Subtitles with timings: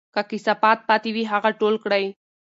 [0.13, 2.05] که کثافات پاتې وي، هغه ټول کړئ.